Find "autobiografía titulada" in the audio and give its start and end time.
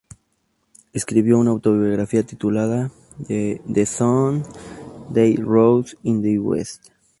1.51-2.89